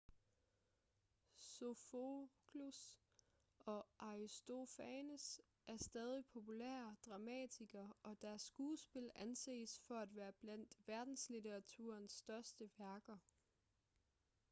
[1.37, 2.99] sofokles
[3.59, 12.11] og aristofanes er stadig populære dramatikere og deres skuespil anses for at være blandt verdenslitteraturens
[12.11, 13.17] største værker